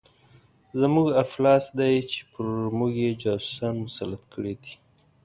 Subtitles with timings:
[0.79, 2.45] زموږ افلاس دی چې پر
[2.77, 4.73] موږ یې جاسوسان مسلط کړي دي.